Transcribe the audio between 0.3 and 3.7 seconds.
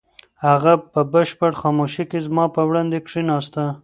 هغه په بشپړه خاموشۍ کې زما په وړاندې کښېناسته.